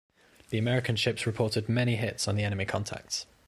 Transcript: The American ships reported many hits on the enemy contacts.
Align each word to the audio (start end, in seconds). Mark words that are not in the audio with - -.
The 0.49 0.57
American 0.57 0.95
ships 0.95 1.27
reported 1.27 1.69
many 1.69 1.95
hits 1.95 2.27
on 2.27 2.35
the 2.35 2.43
enemy 2.43 2.65
contacts. 2.65 3.27